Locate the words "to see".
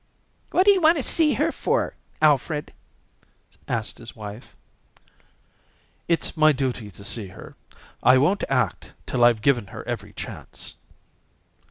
0.97-1.35, 6.89-7.27